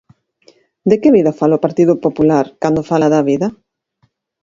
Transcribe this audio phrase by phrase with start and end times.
[0.89, 3.47] De que vida fala o Partido Popular cando fala da vida?